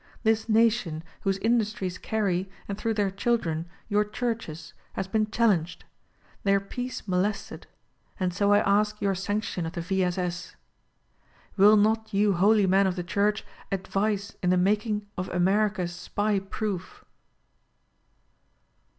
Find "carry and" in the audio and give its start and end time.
1.99-2.75